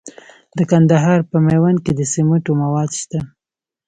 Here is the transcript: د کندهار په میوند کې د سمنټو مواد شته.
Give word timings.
د 0.57 0.59
کندهار 0.71 1.19
په 1.31 1.37
میوند 1.45 1.77
کې 1.85 1.91
د 1.95 2.01
سمنټو 2.13 2.51
مواد 2.61 2.89
شته. 2.99 3.19